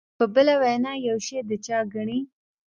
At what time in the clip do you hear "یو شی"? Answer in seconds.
1.07-1.37